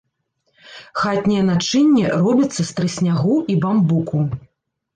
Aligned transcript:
Хатняе 1.01 1.43
начынне 1.49 2.09
робіцца 2.25 2.61
з 2.73 2.75
трыснягу 2.81 3.39
і 3.55 3.61
бамбуку. 3.67 4.27